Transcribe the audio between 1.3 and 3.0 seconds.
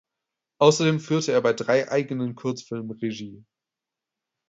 er bei drei eigenen Kurzfilmen